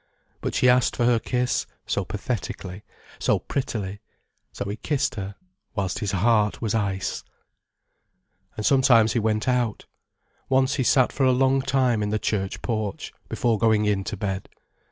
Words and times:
But 0.41 0.55
she 0.55 0.67
asked 0.67 0.95
for 0.95 1.05
her 1.05 1.19
kiss, 1.19 1.67
so 1.85 2.03
pathetically, 2.05 2.81
so 3.19 3.37
prettily. 3.37 3.99
So 4.51 4.67
he 4.67 4.77
kissed 4.77 5.13
her, 5.13 5.35
whilst 5.75 5.99
his 5.99 6.11
heart 6.11 6.59
was 6.59 6.73
ice. 6.73 7.23
And 8.57 8.65
sometimes 8.65 9.13
he 9.13 9.19
went 9.19 9.47
out. 9.47 9.85
Once 10.49 10.73
he 10.73 10.83
sat 10.83 11.11
for 11.11 11.25
a 11.27 11.31
long 11.31 11.61
time 11.61 12.01
in 12.01 12.09
the 12.09 12.17
church 12.17 12.63
porch, 12.63 13.13
before 13.29 13.59
going 13.59 13.85
in 13.85 14.03
to 14.05 14.17
bed. 14.17 14.49